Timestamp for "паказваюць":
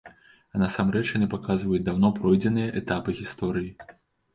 1.35-1.85